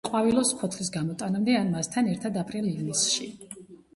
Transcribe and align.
ყვავილობს 0.07 0.53
ფოთლის 0.61 0.89
გამოტანამდე 0.95 1.59
ან 1.59 1.69
მასთან 1.75 2.09
ერთად 2.13 2.39
აპრილ-ივნისში. 2.45 3.29